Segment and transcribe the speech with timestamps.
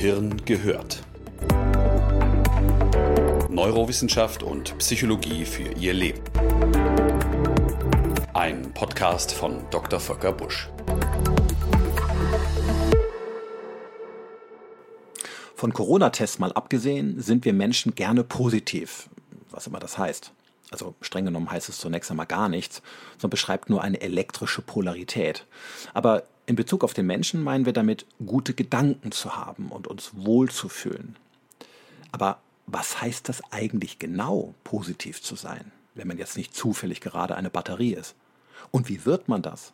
[0.00, 1.02] Gehirn gehört.
[3.50, 6.22] Neurowissenschaft und Psychologie für Ihr Leben.
[8.32, 10.00] Ein Podcast von Dr.
[10.00, 10.70] Volker Busch.
[15.54, 19.10] Von Corona-Tests mal abgesehen, sind wir Menschen gerne positiv,
[19.50, 20.32] was immer das heißt.
[20.70, 22.80] Also streng genommen heißt es zunächst einmal gar nichts,
[23.18, 25.46] sondern beschreibt nur eine elektrische Polarität.
[25.92, 30.10] Aber in Bezug auf den Menschen meinen wir damit, gute Gedanken zu haben und uns
[30.14, 31.14] wohlzufühlen.
[32.10, 37.36] Aber was heißt das eigentlich genau, positiv zu sein, wenn man jetzt nicht zufällig gerade
[37.36, 38.16] eine Batterie ist?
[38.72, 39.72] Und wie wird man das?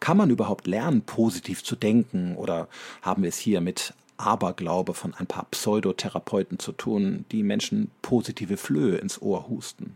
[0.00, 2.66] Kann man überhaupt lernen, positiv zu denken oder
[3.02, 8.56] haben wir es hier mit Aberglaube von ein paar Pseudotherapeuten zu tun, die Menschen positive
[8.56, 9.94] Flöhe ins Ohr husten?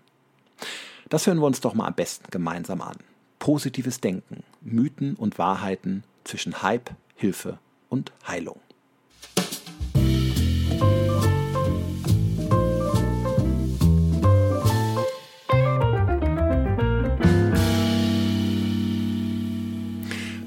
[1.08, 2.98] Das hören wir uns doch mal am besten gemeinsam an.
[3.40, 8.60] Positives Denken, Mythen und Wahrheiten zwischen Hype, Hilfe und Heilung.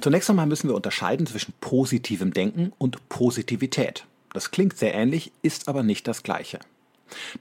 [0.04, 4.06] Zunächst einmal müssen wir unterscheiden zwischen positivem Denken und Positivität.
[4.34, 6.60] Das klingt sehr ähnlich, ist aber nicht das gleiche.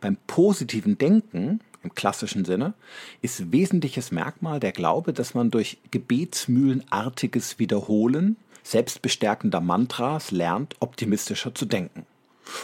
[0.00, 2.75] Beim positiven Denken im klassischen Sinne,
[3.20, 11.66] ist wesentliches Merkmal der Glaube, dass man durch gebetsmühlenartiges Wiederholen selbstbestärkender Mantras lernt, optimistischer zu
[11.66, 12.06] denken.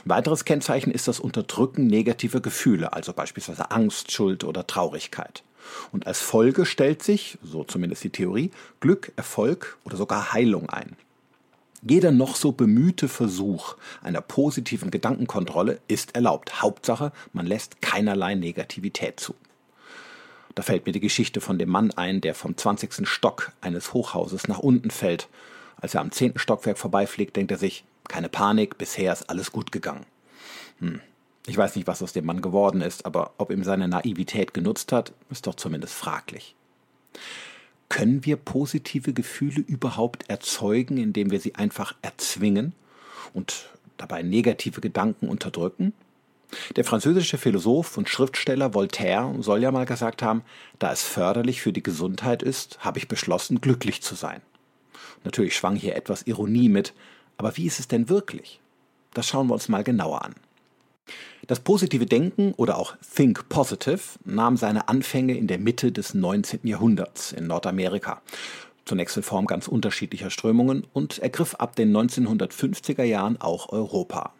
[0.04, 5.42] Ein weiteres Kennzeichen ist das Unterdrücken negativer Gefühle, also beispielsweise Angst, Schuld oder Traurigkeit.
[5.92, 10.96] Und als Folge stellt sich, so zumindest die Theorie, Glück, Erfolg oder sogar Heilung ein.
[11.82, 16.60] Jeder noch so bemühte Versuch einer positiven Gedankenkontrolle ist erlaubt.
[16.60, 19.34] Hauptsache, man lässt keinerlei Negativität zu.
[20.56, 23.06] Da fällt mir die Geschichte von dem Mann ein, der vom 20.
[23.08, 25.28] Stock eines Hochhauses nach unten fällt.
[25.80, 26.36] Als er am 10.
[26.36, 30.04] Stockwerk vorbeifliegt, denkt er sich, keine Panik, bisher ist alles gut gegangen.
[30.80, 31.00] Hm.
[31.46, 34.92] Ich weiß nicht, was aus dem Mann geworden ist, aber ob ihm seine Naivität genutzt
[34.92, 36.56] hat, ist doch zumindest fraglich.
[37.88, 42.74] Können wir positive Gefühle überhaupt erzeugen, indem wir sie einfach erzwingen
[43.32, 45.92] und dabei negative Gedanken unterdrücken?
[46.76, 50.42] Der französische Philosoph und Schriftsteller Voltaire soll ja mal gesagt haben,
[50.78, 54.40] da es förderlich für die Gesundheit ist, habe ich beschlossen, glücklich zu sein.
[55.24, 56.94] Natürlich schwang hier etwas Ironie mit,
[57.36, 58.60] aber wie ist es denn wirklich?
[59.12, 60.34] Das schauen wir uns mal genauer an.
[61.48, 66.60] Das positive Denken oder auch Think Positive nahm seine Anfänge in der Mitte des 19.
[66.64, 68.20] Jahrhunderts in Nordamerika.
[68.84, 74.34] Zunächst in Form ganz unterschiedlicher Strömungen und ergriff ab den 1950er Jahren auch Europa.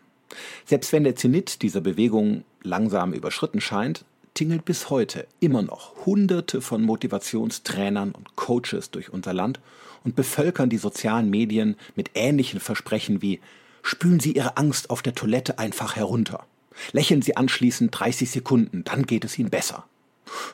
[0.66, 4.04] Selbst wenn der Zenit dieser Bewegung langsam überschritten scheint,
[4.34, 9.60] tingelt bis heute immer noch Hunderte von Motivationstrainern und Coaches durch unser Land
[10.04, 13.40] und bevölkern die sozialen Medien mit ähnlichen Versprechen wie
[13.82, 16.44] Spülen Sie Ihre Angst auf der Toilette einfach herunter
[16.92, 19.84] Lächeln Sie anschließend 30 Sekunden, dann geht es Ihnen besser.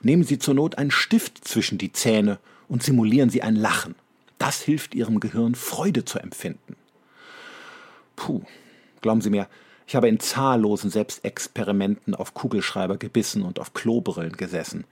[0.02, 3.94] Nehmen Sie zur Not einen Stift zwischen die Zähne und simulieren Sie ein Lachen.
[4.38, 6.76] Das hilft Ihrem Gehirn, Freude zu empfinden.
[8.16, 8.42] Puh,
[9.00, 9.48] glauben Sie mir,
[9.86, 14.84] ich habe in zahllosen Selbstexperimenten auf Kugelschreiber gebissen und auf Klobrillen gesessen.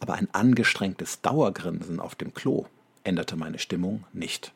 [0.00, 2.66] Aber ein angestrengtes Dauergrinsen auf dem Klo
[3.04, 4.52] änderte meine Stimmung nicht.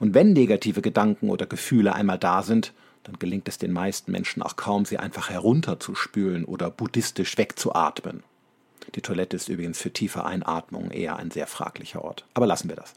[0.00, 2.72] Und wenn negative Gedanken oder Gefühle einmal da sind,
[3.04, 8.22] dann gelingt es den meisten Menschen auch kaum, sie einfach herunterzuspülen oder buddhistisch wegzuatmen.
[8.94, 12.24] Die Toilette ist übrigens für tiefe Einatmung eher ein sehr fraglicher Ort.
[12.34, 12.94] Aber lassen wir das.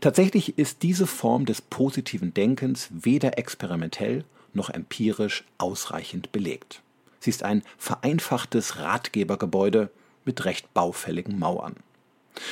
[0.00, 6.80] Tatsächlich ist diese Form des positiven Denkens weder experimentell noch empirisch ausreichend belegt.
[7.20, 9.90] Sie ist ein vereinfachtes Ratgebergebäude
[10.24, 11.76] mit recht baufälligen Mauern.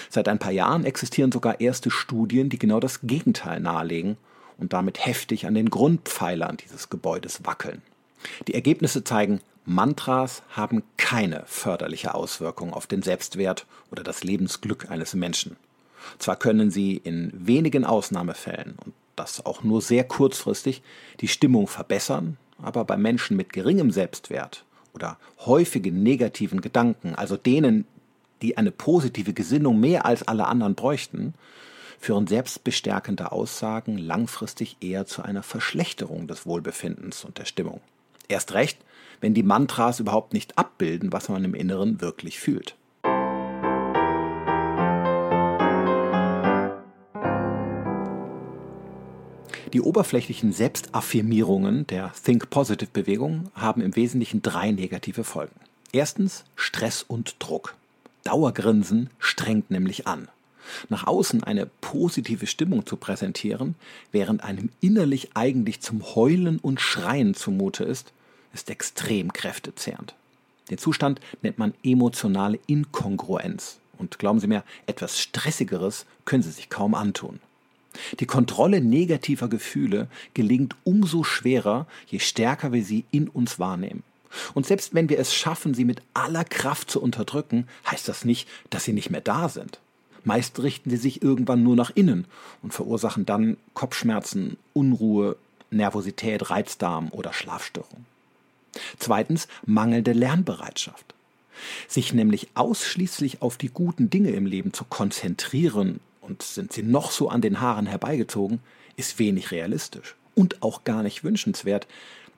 [0.09, 4.17] Seit ein paar Jahren existieren sogar erste Studien, die genau das Gegenteil nahelegen
[4.63, 7.83] und damit heftig an den Grundpfeilern dieses Gebäudes wackeln.
[8.47, 15.15] Die Ergebnisse zeigen, Mantras haben keine förderliche Auswirkung auf den Selbstwert oder das Lebensglück eines
[15.15, 15.57] Menschen.
[16.19, 20.83] Zwar können sie in wenigen Ausnahmefällen, und das auch nur sehr kurzfristig,
[21.21, 27.85] die Stimmung verbessern, aber bei Menschen mit geringem Selbstwert oder häufigen negativen Gedanken, also denen,
[28.43, 31.35] die eine positive Gesinnung mehr als alle anderen bräuchten,
[32.03, 37.81] führen selbstbestärkende Aussagen langfristig eher zu einer Verschlechterung des Wohlbefindens und der Stimmung.
[38.27, 38.79] Erst recht,
[39.21, 42.75] wenn die Mantras überhaupt nicht abbilden, was man im Inneren wirklich fühlt.
[49.73, 55.55] Die oberflächlichen Selbstaffirmierungen der Think Positive Bewegung haben im Wesentlichen drei negative Folgen.
[55.93, 57.77] Erstens Stress und Druck.
[58.25, 60.29] Dauergrinsen strengt nämlich an.
[60.89, 63.75] Nach außen eine positive Stimmung zu präsentieren,
[64.11, 68.13] während einem innerlich eigentlich zum Heulen und Schreien zumute ist,
[68.55, 70.15] ist extrem kräftezehrend.
[70.71, 73.79] Den Zustand nennt man emotionale Inkongruenz.
[73.99, 77.41] Und glauben Sie mir, etwas Stressigeres können Sie sich kaum antun.
[78.21, 84.03] Die Kontrolle negativer Gefühle gelingt umso schwerer, je stärker wir sie in uns wahrnehmen.
[84.55, 88.49] Und selbst wenn wir es schaffen, sie mit aller Kraft zu unterdrücken, heißt das nicht,
[88.71, 89.79] dass sie nicht mehr da sind.
[90.25, 92.27] Meist richten sie sich irgendwann nur nach innen
[92.63, 95.37] und verursachen dann Kopfschmerzen, Unruhe,
[95.71, 98.07] Nervosität, Reizdarm oder Schlafstörung.
[98.99, 101.15] Zweitens mangelnde Lernbereitschaft.
[101.89, 107.11] Sich nämlich ausschließlich auf die guten Dinge im Leben zu konzentrieren und sind sie noch
[107.11, 108.61] so an den Haaren herbeigezogen,
[108.97, 111.87] ist wenig realistisch und auch gar nicht wünschenswert,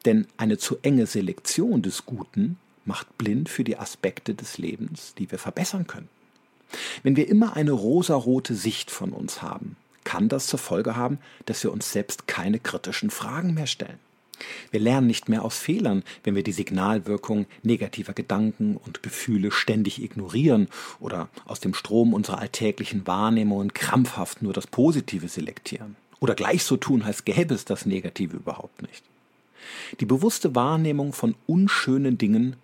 [0.04, 5.30] denn eine zu enge Selektion des Guten macht blind für die Aspekte des Lebens, die
[5.30, 6.08] wir verbessern können.
[7.02, 11.62] Wenn wir immer eine rosarote Sicht von uns haben, kann das zur Folge haben, dass
[11.64, 13.98] wir uns selbst keine kritischen Fragen mehr stellen.
[14.70, 20.02] Wir lernen nicht mehr aus Fehlern, wenn wir die Signalwirkung negativer Gedanken und Gefühle ständig
[20.02, 20.68] ignorieren
[21.00, 25.96] oder aus dem Strom unserer alltäglichen Wahrnehmungen krampfhaft nur das Positive selektieren.
[26.20, 29.04] Oder gleich so tun, als gäbe es das Negative überhaupt nicht.
[30.00, 32.56] Die bewusste Wahrnehmung von unschönen Dingen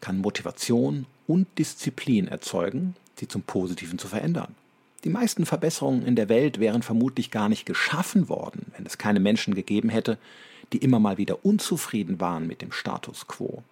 [0.00, 4.54] kann Motivation und Disziplin erzeugen, sie zum Positiven zu verändern.
[5.04, 9.20] Die meisten Verbesserungen in der Welt wären vermutlich gar nicht geschaffen worden, wenn es keine
[9.20, 10.18] Menschen gegeben hätte,
[10.72, 13.62] die immer mal wieder unzufrieden waren mit dem Status quo.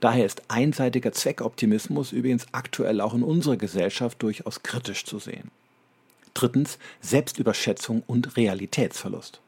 [0.00, 5.50] Daher ist einseitiger Zweckoptimismus übrigens aktuell auch in unserer Gesellschaft durchaus kritisch zu sehen.
[6.32, 9.40] Drittens Selbstüberschätzung und Realitätsverlust.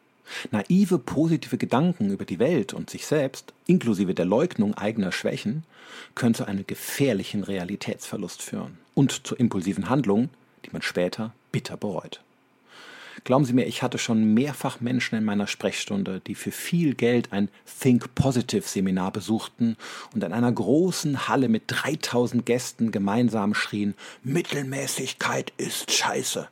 [0.50, 5.62] Naive positive Gedanken über die Welt und sich selbst, inklusive der Leugnung eigener Schwächen,
[6.14, 10.31] können zu einem gefährlichen Realitätsverlust führen und zu impulsiven Handlungen,
[10.64, 12.20] die man später bitter bereut.
[13.25, 17.32] Glauben Sie mir, ich hatte schon mehrfach Menschen in meiner Sprechstunde, die für viel Geld
[17.32, 17.48] ein
[17.81, 19.76] Think Positive Seminar besuchten
[20.14, 26.49] und in einer großen Halle mit 3000 Gästen gemeinsam schrien, Mittelmäßigkeit ist scheiße.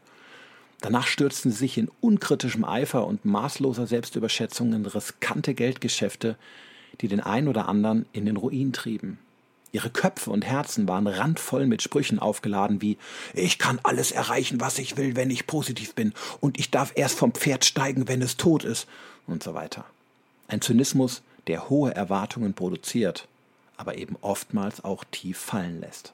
[0.81, 6.37] Danach stürzten sie sich in unkritischem Eifer und maßloser Selbstüberschätzung in riskante Geldgeschäfte,
[7.01, 9.19] die den einen oder anderen in den Ruin trieben.
[9.75, 12.97] Ihre Köpfe und Herzen waren randvoll mit Sprüchen aufgeladen wie
[13.35, 17.19] Ich kann alles erreichen, was ich will, wenn ich positiv bin, und ich darf erst
[17.19, 18.87] vom Pferd steigen, wenn es tot ist,
[19.27, 19.85] und so weiter.
[20.47, 23.27] Ein Zynismus, der hohe Erwartungen produziert,
[23.77, 26.13] aber eben oftmals auch tief fallen lässt.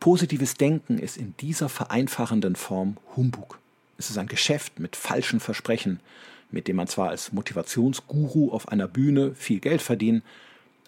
[0.00, 3.60] Positives Denken ist in dieser vereinfachenden Form Humbug.
[3.98, 6.00] Es ist ein Geschäft mit falschen Versprechen,
[6.50, 10.24] mit dem man zwar als Motivationsguru auf einer Bühne viel Geld verdient,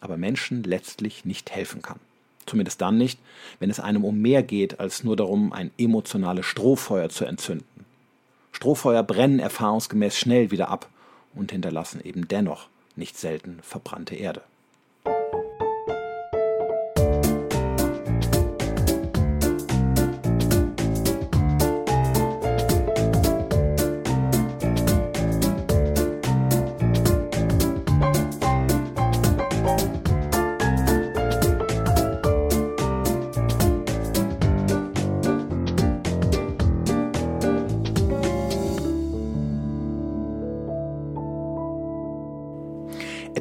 [0.05, 1.99] aber Menschen letztlich nicht helfen kann.
[2.47, 3.19] Zumindest dann nicht,
[3.59, 7.85] wenn es einem um mehr geht, als nur darum, ein emotionales Strohfeuer zu entzünden.
[8.53, 10.89] Strohfeuer brennen erfahrungsgemäß schnell wieder ab
[11.35, 14.43] und hinterlassen eben dennoch nicht selten verbrannte Erde.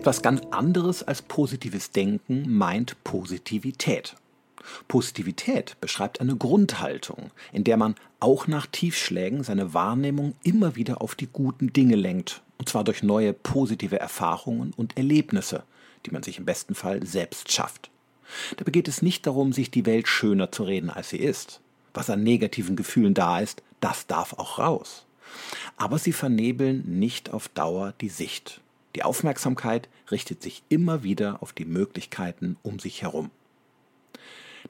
[0.04, 4.18] Etwas ganz anderes als positives Denken meint Positivität.
[4.90, 11.16] Positivität beschreibt eine Grundhaltung, in der man auch nach Tiefschlägen seine Wahrnehmung immer wieder auf
[11.16, 15.64] die guten Dinge lenkt, und zwar durch neue positive Erfahrungen und Erlebnisse,
[16.06, 17.90] die man sich im besten Fall selbst schafft.
[18.58, 21.62] Dabei geht es nicht darum, sich die Welt schöner zu reden, als sie ist.
[21.94, 25.06] Was an negativen Gefühlen da ist, das darf auch raus.
[25.78, 28.60] Aber sie vernebeln nicht auf Dauer die Sicht.
[28.96, 33.32] Die Aufmerksamkeit richtet sich immer wieder auf die Möglichkeiten um sich herum.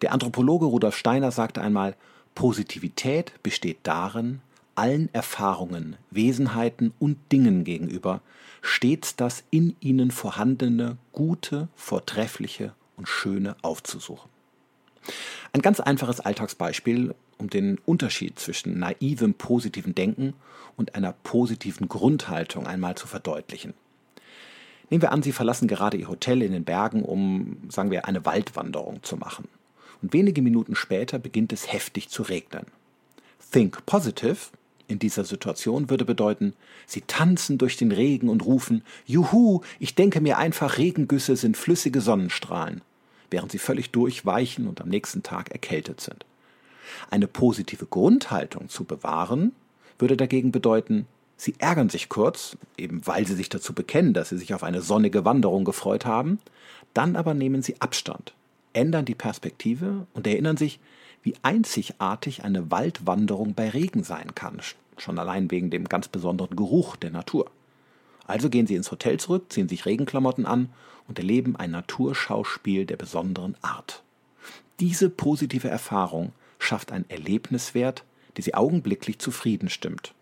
[0.02, 1.96] Der Anthropologe Rudolf Steiner sagte einmal,
[2.36, 4.42] Positivität besteht darin,
[4.76, 8.22] allen Erfahrungen, Wesenheiten und Dingen gegenüber
[8.64, 14.32] stets das in ihnen vorhandene Gute, Vortreffliche und Schöne aufzusuchen.
[15.52, 20.34] Ein ganz einfaches Alltagsbeispiel, um den Unterschied zwischen naivem positiven Denken
[20.78, 23.74] und einer positiven Grundhaltung einmal zu verdeutlichen.
[24.90, 28.26] Nehmen wir an, Sie verlassen gerade Ihr Hotel in den Bergen, um, sagen wir, eine
[28.26, 29.48] Waldwanderung zu machen.
[30.02, 32.66] Und wenige Minuten später beginnt es heftig zu regnen.
[33.52, 34.38] Think positive
[34.88, 36.54] in dieser Situation würde bedeuten,
[36.86, 42.02] Sie tanzen durch den Regen und rufen, Juhu, ich denke mir einfach, Regengüsse sind flüssige
[42.02, 42.82] Sonnenstrahlen,
[43.32, 46.26] während Sie völlig durchweichen und am nächsten Tag erkältet sind.
[47.10, 49.54] Eine positive Grundhaltung zu bewahren,
[50.00, 54.38] würde dagegen bedeuten, Sie ärgern sich kurz, eben weil Sie sich dazu bekennen, dass Sie
[54.38, 56.40] sich auf eine sonnige Wanderung gefreut haben,
[56.94, 58.34] dann aber nehmen Sie Abstand,
[58.74, 60.80] ändern die Perspektive und erinnern sich,
[61.24, 64.60] wie einzigartig eine Waldwanderung bei Regen sein kann,
[64.98, 67.50] schon allein wegen dem ganz besonderen Geruch der Natur.
[68.28, 70.70] Also gehen Sie ins Hotel zurück, ziehen sich Regenklamotten an
[71.08, 74.04] und erleben ein Naturschauspiel der besonderen Art.
[74.80, 78.04] Diese positive Erfahrung schafft einen Erlebniswert,
[78.36, 80.14] der Sie augenblicklich zufrieden stimmt.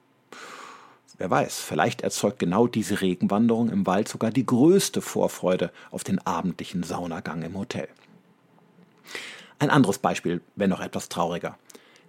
[1.22, 6.18] Wer weiß, vielleicht erzeugt genau diese Regenwanderung im Wald sogar die größte Vorfreude auf den
[6.18, 7.88] abendlichen Saunagang im Hotel.
[9.60, 11.60] Ein anderes Beispiel, wenn noch etwas trauriger.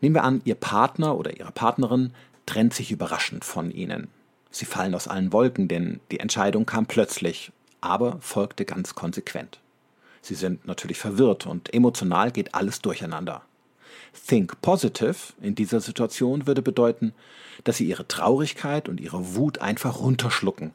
[0.01, 2.15] Nehmen wir an, Ihr Partner oder Ihre Partnerin
[2.47, 4.09] trennt sich überraschend von Ihnen.
[4.51, 7.53] Sie fallen aus allen Wolken, denn die Entscheidung kam plötzlich,
[7.83, 9.61] aber folgte ganz konsequent.
[10.23, 13.43] Sie sind natürlich verwirrt und emotional geht alles durcheinander.
[14.13, 17.15] Think Positive in dieser Situation würde bedeuten,
[17.65, 20.73] dass sie ihre Traurigkeit und ihre Wut einfach runterschlucken,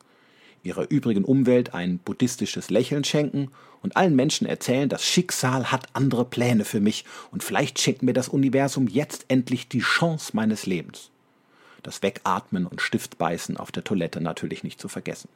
[0.63, 3.51] ihrer übrigen Umwelt ein buddhistisches Lächeln schenken
[3.81, 8.13] und allen Menschen erzählen, das Schicksal hat andere Pläne für mich und vielleicht schenkt mir
[8.13, 11.11] das Universum jetzt endlich die Chance meines Lebens.
[11.83, 15.29] Das Wegatmen und Stiftbeißen auf der Toilette natürlich nicht zu vergessen.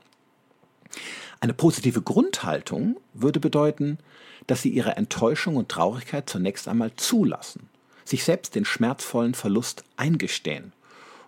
[1.40, 4.00] Eine positive Grundhaltung würde bedeuten,
[4.48, 7.71] dass sie ihre Enttäuschung und Traurigkeit zunächst einmal zulassen
[8.06, 10.74] sich selbst den schmerzvollen Verlust eingestehen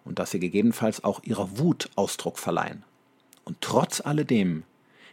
[0.05, 2.83] und dass sie gegebenenfalls auch ihrer Wut Ausdruck verleihen.
[3.45, 4.63] Und trotz alledem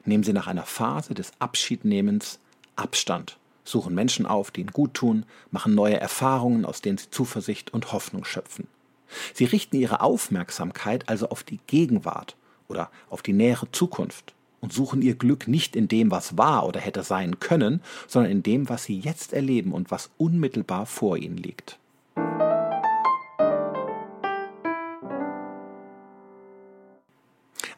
[0.05, 2.39] nehmen sie nach einer Phase des Abschiednehmens
[2.77, 7.73] Abstand, suchen Menschen auf, die ihnen gut tun, machen neue Erfahrungen, aus denen sie Zuversicht
[7.73, 8.67] und Hoffnung schöpfen.
[9.35, 12.37] Sie richten ihre Aufmerksamkeit also auf die Gegenwart
[12.69, 16.81] oder auf die nähere Zukunft und suchen ihr Glück nicht in dem, was war oder
[16.81, 21.37] hätte sein können, sondern in dem, was sie jetzt erleben und was unmittelbar vor ihnen
[21.37, 21.79] liegt.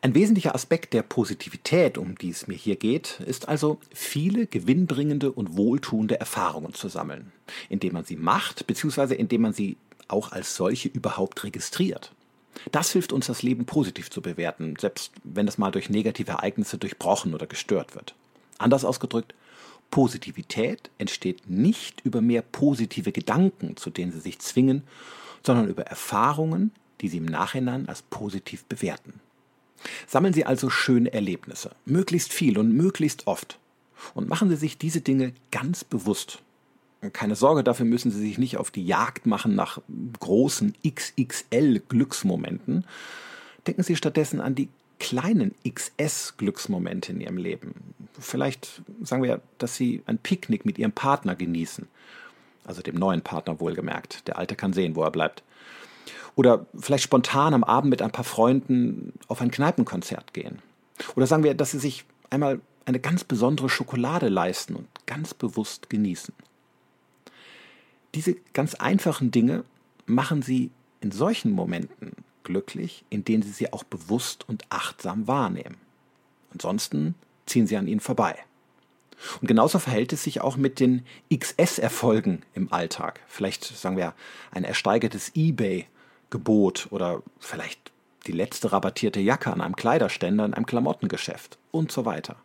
[0.05, 5.31] Ein wesentlicher Aspekt der Positivität, um die es mir hier geht, ist also, viele gewinnbringende
[5.31, 7.31] und wohltuende Erfahrungen zu sammeln,
[7.69, 9.77] indem man sie macht, beziehungsweise indem man sie
[10.09, 12.11] auch als solche überhaupt registriert.
[12.71, 16.79] Das hilft uns, das Leben positiv zu bewerten, selbst wenn es mal durch negative Ereignisse
[16.79, 18.15] durchbrochen oder gestört wird.
[18.59, 19.35] Anders ausgedrückt,
[19.91, 24.85] Positivität entsteht nicht über mehr positive Gedanken, zu denen Sie sich zwingen,
[25.45, 29.21] sondern über Erfahrungen, die Sie im Nachhinein als positiv bewerten.
[30.07, 33.59] Sammeln Sie also schöne Erlebnisse, möglichst viel und möglichst oft.
[34.15, 36.43] Und machen Sie sich diese Dinge ganz bewusst
[37.11, 39.81] keine Sorge, dafür müssen Sie sich nicht auf die Jagd machen nach
[40.21, 42.85] großen XXL-Glücksmomenten.
[43.67, 44.69] Denken Sie stattdessen an die
[45.01, 47.75] kleinen XS-Glücksmomente in Ihrem Leben.
[48.19, 51.89] Vielleicht sagen wir, dass Sie ein Picknick mit Ihrem Partner genießen.
[52.65, 54.29] Also dem neuen Partner wohlgemerkt.
[54.29, 55.43] Der alte kann sehen, wo er bleibt.
[56.37, 60.61] Oder vielleicht spontan am Abend mit ein paar Freunden auf ein Kneipenkonzert gehen.
[61.17, 65.91] Oder sagen wir, dass Sie sich einmal eine ganz besondere Schokolade leisten und ganz bewusst
[65.91, 66.33] genießen.
[68.15, 69.65] Diese ganz einfachen Dinge
[70.07, 72.13] machen sie in solchen Momenten
[72.45, 75.77] glücklich, in denen sie sie auch bewusst und achtsam wahrnehmen.
[76.53, 77.15] Ansonsten
[77.47, 78.37] ziehen sie an ihnen vorbei.
[79.41, 83.21] Und genauso verhält es sich auch mit den XS-Erfolgen im Alltag.
[83.29, 84.15] Vielleicht sagen wir
[84.51, 87.93] ein ersteigertes eBay-Gebot oder vielleicht
[88.27, 92.37] die letzte rabattierte Jacke an einem Kleiderständer in einem Klamottengeschäft und so weiter.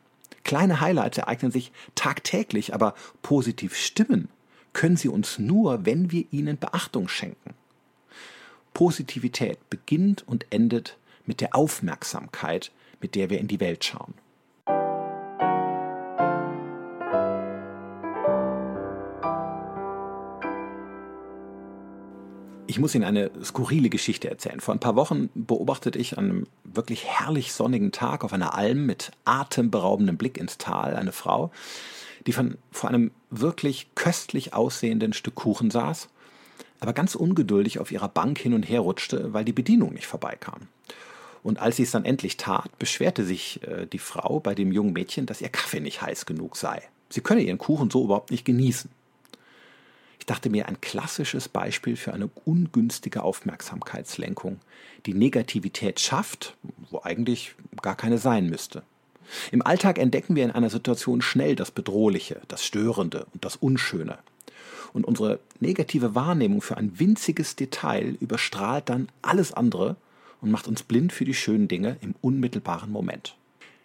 [0.43, 4.29] Kleine Highlights ereignen sich tagtäglich, aber positiv stimmen
[4.73, 7.53] können sie uns nur, wenn wir ihnen Beachtung schenken.
[8.73, 12.71] Positivität beginnt und endet mit der Aufmerksamkeit,
[13.01, 14.13] mit der wir in die Welt schauen.
[22.69, 24.59] Ich muss Ihnen eine skurrile Geschichte erzählen.
[24.59, 28.85] Vor ein paar Wochen beobachtete ich an einem wirklich herrlich sonnigen Tag auf einer Alm
[28.85, 31.49] mit atemberaubendem Blick ins Tal eine Frau,
[32.27, 36.09] die von, vor einem wirklich köstlich aussehenden Stück Kuchen saß,
[36.79, 40.67] aber ganz ungeduldig auf ihrer Bank hin und her rutschte, weil die Bedienung nicht vorbeikam.
[41.41, 44.93] Und als sie es dann endlich tat, beschwerte sich äh, die Frau bei dem jungen
[44.93, 46.81] Mädchen, dass ihr Kaffee nicht heiß genug sei.
[47.09, 48.91] Sie könne ihren Kuchen so überhaupt nicht genießen.
[50.19, 54.59] Ich dachte mir, ein klassisches Beispiel für eine ungünstige Aufmerksamkeitslenkung,
[55.05, 56.57] die Negativität schafft,
[56.91, 58.83] wo eigentlich gar keine sein müsste.
[59.51, 64.19] Im Alltag entdecken wir in einer Situation schnell das Bedrohliche, das Störende und das Unschöne.
[64.93, 69.95] Und unsere negative Wahrnehmung für ein winziges Detail überstrahlt dann alles andere
[70.41, 73.35] und macht uns blind für die schönen Dinge im unmittelbaren Moment.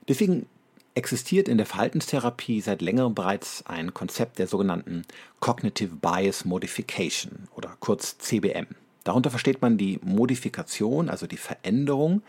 [0.08, 0.46] Deswegen
[0.94, 5.02] existiert in der Verhaltenstherapie seit längerem bereits ein Konzept der sogenannten
[5.40, 8.66] Cognitive Bias Modification oder kurz CBM.
[9.04, 12.22] Darunter versteht man die Modifikation, also die Veränderung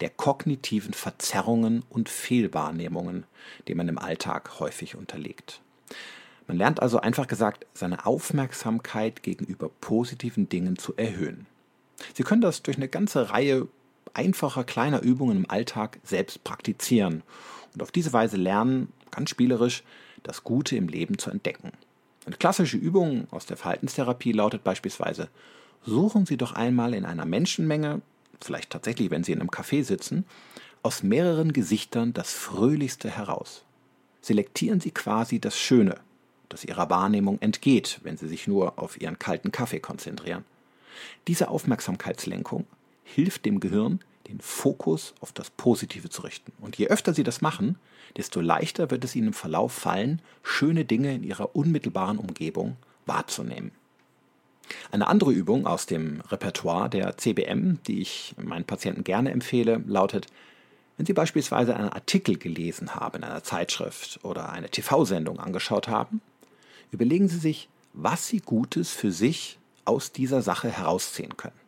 [0.00, 3.24] der kognitiven Verzerrungen und Fehlwahrnehmungen,
[3.66, 5.60] die man im Alltag häufig unterliegt.
[6.46, 11.46] Man lernt also einfach gesagt, seine Aufmerksamkeit gegenüber positiven Dingen zu erhöhen.
[12.14, 13.68] Sie können das durch eine ganze Reihe
[14.14, 17.22] einfacher kleiner Übungen im Alltag selbst praktizieren
[17.74, 19.84] und auf diese Weise lernen, ganz spielerisch,
[20.22, 21.72] das Gute im Leben zu entdecken.
[22.26, 25.28] Eine klassische Übung aus der Verhaltenstherapie lautet beispielsweise,
[25.84, 28.02] suchen Sie doch einmal in einer Menschenmenge,
[28.40, 30.24] vielleicht tatsächlich, wenn Sie in einem Café sitzen,
[30.82, 33.64] aus mehreren Gesichtern das Fröhlichste heraus.
[34.22, 35.96] Selektieren Sie quasi das Schöne,
[36.48, 40.44] das Ihrer Wahrnehmung entgeht, wenn Sie sich nur auf Ihren kalten Kaffee konzentrieren.
[41.28, 42.66] Diese Aufmerksamkeitslenkung
[43.04, 46.52] hilft dem Gehirn, den Fokus auf das Positive zu richten.
[46.60, 47.78] Und je öfter Sie das machen,
[48.16, 53.72] desto leichter wird es Ihnen im Verlauf fallen, schöne Dinge in Ihrer unmittelbaren Umgebung wahrzunehmen.
[54.90, 60.26] Eine andere Übung aus dem Repertoire der CBM, die ich meinen Patienten gerne empfehle, lautet,
[60.96, 66.20] wenn Sie beispielsweise einen Artikel gelesen haben in einer Zeitschrift oder eine TV-Sendung angeschaut haben,
[66.92, 71.60] überlegen Sie sich, was Sie Gutes für sich aus dieser Sache herausziehen können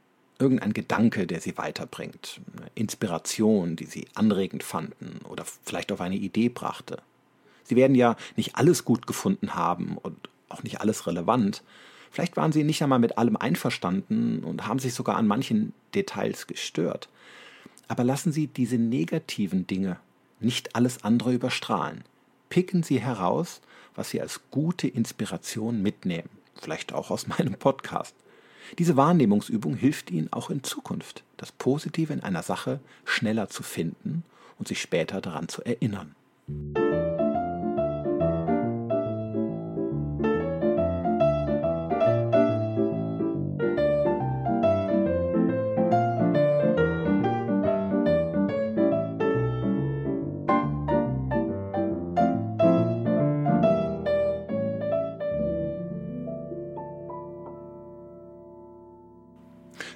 [0.43, 6.17] irgendein Gedanke, der sie weiterbringt, eine Inspiration, die sie anregend fanden oder vielleicht auf eine
[6.17, 6.99] Idee brachte.
[7.63, 10.17] Sie werden ja nicht alles gut gefunden haben und
[10.49, 11.63] auch nicht alles relevant.
[12.13, 16.47] Vielleicht waren sie nicht einmal mit allem einverstanden und haben sich sogar an manchen Details
[16.47, 17.09] gestört.
[17.89, 19.97] Aber lassen Sie diese negativen Dinge
[20.39, 22.05] nicht alles andere überstrahlen.
[22.51, 23.63] Picken Sie heraus,
[23.95, 26.29] was Sie als gute Inspiration mitnehmen.
[26.61, 28.15] Vielleicht auch aus meinem Podcast.
[28.79, 34.23] Diese Wahrnehmungsübung hilft Ihnen auch in Zukunft, das Positive in einer Sache schneller zu finden
[34.59, 36.15] und sich später daran zu erinnern.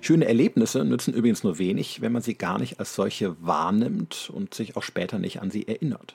[0.07, 4.55] Schöne Erlebnisse nützen übrigens nur wenig, wenn man sie gar nicht als solche wahrnimmt und
[4.55, 6.15] sich auch später nicht an sie erinnert.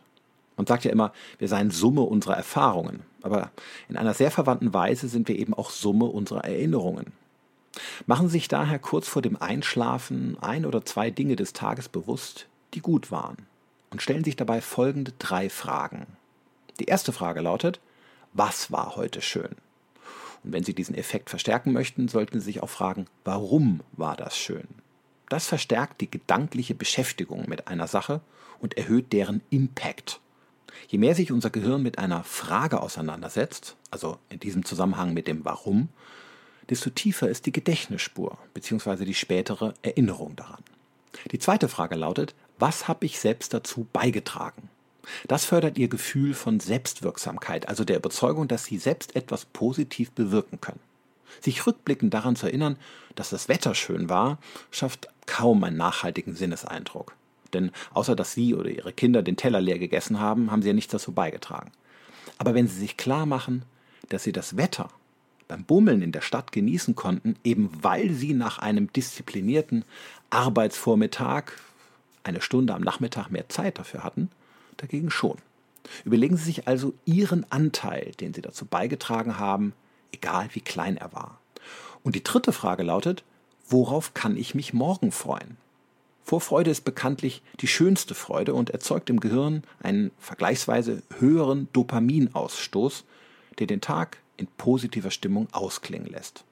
[0.55, 3.51] Man sagt ja immer, wir seien Summe unserer Erfahrungen, aber
[3.89, 7.07] in einer sehr verwandten Weise sind wir eben auch Summe unserer Erinnerungen.
[8.05, 12.47] Machen Sie sich daher kurz vor dem Einschlafen ein oder zwei Dinge des Tages bewusst,
[12.73, 13.39] die gut waren,
[13.89, 16.07] und stellen sich dabei folgende drei Fragen.
[16.79, 17.81] Die erste Frage lautet,
[18.31, 19.53] was war heute schön?
[20.43, 24.37] Und wenn Sie diesen Effekt verstärken möchten, sollten Sie sich auch fragen, warum war das
[24.37, 24.67] schön?
[25.29, 28.21] Das verstärkt die gedankliche Beschäftigung mit einer Sache
[28.59, 30.19] und erhöht deren Impact.
[30.87, 35.45] Je mehr sich unser Gehirn mit einer Frage auseinandersetzt, also in diesem Zusammenhang mit dem
[35.45, 35.89] Warum,
[36.69, 39.05] desto tiefer ist die Gedächtnisspur bzw.
[39.05, 40.63] die spätere Erinnerung daran.
[41.31, 44.69] Die zweite Frage lautet, was habe ich selbst dazu beigetragen?
[45.27, 50.61] Das fördert ihr Gefühl von Selbstwirksamkeit, also der Überzeugung, dass sie selbst etwas positiv bewirken
[50.61, 50.79] können.
[51.39, 52.77] Sich rückblickend daran zu erinnern,
[53.15, 54.37] dass das Wetter schön war,
[54.69, 57.15] schafft kaum einen nachhaltigen Sinneseindruck.
[57.53, 60.73] Denn außer dass Sie oder Ihre Kinder den Teller leer gegessen haben, haben Sie ja
[60.73, 61.71] nichts dazu beigetragen.
[62.37, 63.63] Aber wenn Sie sich klar machen,
[64.09, 64.89] dass Sie das Wetter
[65.47, 69.83] beim Bummeln in der Stadt genießen konnten, eben weil Sie nach einem disziplinierten
[70.29, 71.51] Arbeitsvormittag
[72.23, 74.29] eine Stunde am Nachmittag mehr Zeit dafür hatten,
[74.77, 75.37] dagegen schon.
[76.05, 79.73] Überlegen Sie sich also Ihren Anteil, den Sie dazu beigetragen haben,
[80.11, 81.39] egal wie klein er war.
[82.03, 83.23] Und die dritte Frage lautet,
[83.67, 85.57] worauf kann ich mich morgen freuen?
[86.23, 93.05] Vorfreude ist bekanntlich die schönste Freude und erzeugt im Gehirn einen vergleichsweise höheren Dopaminausstoß,
[93.59, 96.45] der den Tag in positiver Stimmung ausklingen lässt.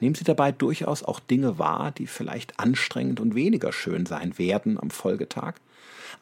[0.00, 4.78] Nehmen Sie dabei durchaus auch Dinge wahr, die vielleicht anstrengend und weniger schön sein werden
[4.78, 5.54] am Folgetag,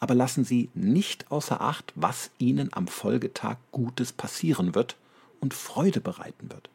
[0.01, 4.97] aber lassen Sie nicht außer Acht, was Ihnen am Folgetag Gutes passieren wird
[5.41, 6.69] und Freude bereiten wird.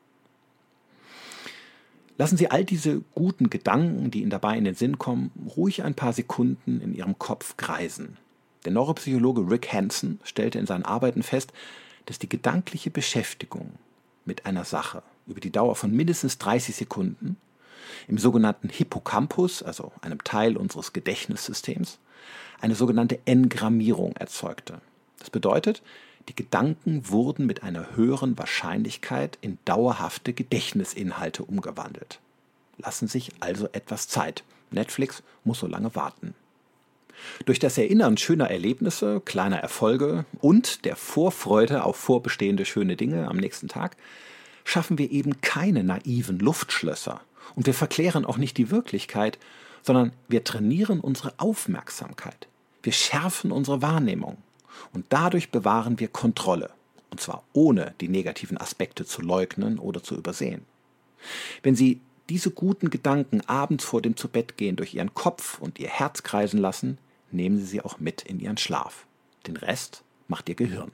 [2.17, 5.95] Lassen Sie all diese guten Gedanken, die Ihnen dabei in den Sinn kommen, ruhig ein
[5.95, 8.17] paar Sekunden in Ihrem Kopf kreisen.
[8.65, 11.53] Der Neuropsychologe Rick Hansen stellte in seinen Arbeiten fest,
[12.05, 13.71] dass die gedankliche Beschäftigung
[14.25, 17.38] mit einer Sache über die Dauer von mindestens 30 Sekunden
[18.10, 22.00] im sogenannten Hippocampus, also einem Teil unseres Gedächtnissystems,
[22.60, 24.82] eine sogenannte Engrammierung erzeugte.
[25.19, 25.84] Das bedeutet,
[26.28, 32.19] die Gedanken wurden mit einer höheren Wahrscheinlichkeit in dauerhafte Gedächtnisinhalte umgewandelt.
[32.78, 34.43] Lassen sich also etwas Zeit.
[34.72, 36.34] Netflix muss so lange warten.
[37.45, 43.38] Durch das Erinnern schöner Erlebnisse, kleiner Erfolge und der Vorfreude auf vorbestehende schöne Dinge am
[43.38, 43.98] nächsten Tag
[44.63, 47.22] schaffen wir eben keine naiven Luftschlösser
[47.55, 49.38] und wir verklären auch nicht die Wirklichkeit,
[49.81, 52.47] sondern wir trainieren unsere Aufmerksamkeit.
[52.83, 54.38] Wir schärfen unsere Wahrnehmung
[54.93, 56.69] und dadurch bewahren wir Kontrolle,
[57.12, 60.65] und zwar ohne die negativen Aspekte zu leugnen oder zu übersehen.
[61.63, 66.23] Wenn Sie diese guten Gedanken abends vor dem Zubettgehen durch Ihren Kopf und Ihr Herz
[66.23, 66.97] kreisen lassen,
[67.31, 69.05] nehmen Sie sie auch mit in Ihren Schlaf.
[69.47, 70.91] Den Rest macht Ihr Gehirn.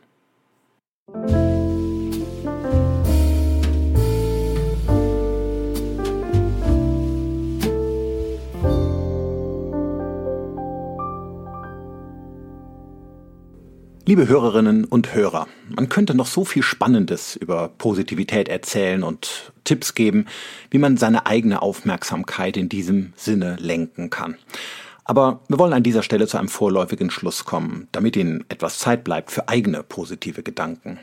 [14.07, 19.95] Liebe Hörerinnen und Hörer, man könnte noch so viel Spannendes über Positivität erzählen und Tipps
[19.95, 20.27] geben,
[20.69, 24.35] wie man seine eigene Aufmerksamkeit in diesem Sinne lenken kann.
[25.05, 29.03] Aber wir wollen an dieser Stelle zu einem vorläufigen Schluss kommen, damit Ihnen etwas Zeit
[29.03, 30.99] bleibt für eigene positive Gedanken.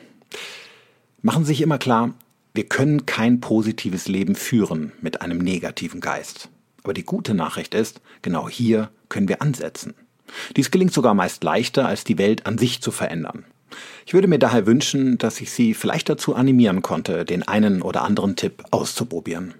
[1.23, 2.15] Machen Sie sich immer klar,
[2.55, 6.51] wir können kein positives Leben führen mit einem negativen Geist.
[6.85, 9.95] Aber die gute Nachricht ist, genau hier können wir ansetzen.
[10.57, 13.45] Dies gelingt sogar meist leichter, als die Welt an sich zu verändern.
[14.07, 18.03] Ich würde mir daher wünschen, dass ich Sie vielleicht dazu animieren konnte, den einen oder
[18.03, 19.55] anderen Tipp auszuprobieren.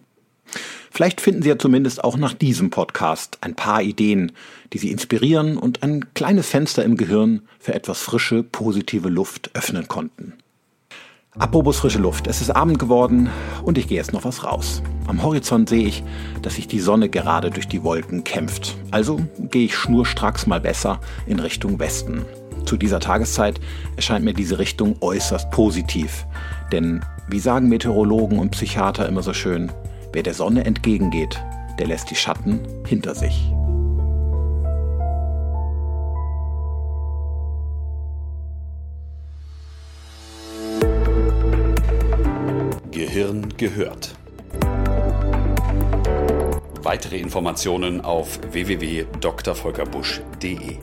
[0.91, 4.33] Vielleicht finden Sie ja zumindest auch nach diesem Podcast ein paar Ideen,
[4.73, 9.89] die Sie inspirieren und ein kleines Fenster im Gehirn für etwas frische, positive Luft öffnen
[9.89, 10.35] konnten.
[11.39, 13.31] Apropos frische Luft, es ist Abend geworden
[13.65, 14.83] und ich gehe jetzt noch was raus.
[15.07, 16.05] Am Horizont sehe ich,
[16.43, 18.77] dass sich die Sonne gerade durch die Wolken kämpft.
[18.91, 22.27] Also gehe ich schnurstracks mal besser in Richtung Westen.
[22.67, 23.61] Zu dieser Tageszeit
[23.97, 26.27] erscheint mir diese Richtung äußerst positiv.
[26.71, 29.73] Denn, wie sagen Meteorologen und Psychiater immer so schön,
[30.13, 31.43] wer der Sonne entgegengeht,
[31.79, 33.51] der lässt die Schatten hinter sich.
[43.33, 44.15] Gehirn gehört.
[46.83, 50.77] Weitere Informationen auf www.drvolkerbusch.de